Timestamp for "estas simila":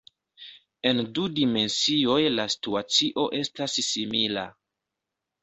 3.43-4.49